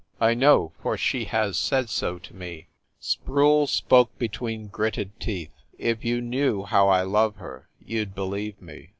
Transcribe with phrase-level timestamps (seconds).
[0.19, 2.69] I know, for she has said so to me."
[2.99, 5.53] Sproule spoke between gritted teeth.
[5.77, 8.89] "If you knew how I love her, you d believe me.